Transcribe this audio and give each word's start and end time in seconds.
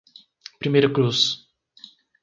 Primeira 0.61 0.91
Cruz 0.95 1.19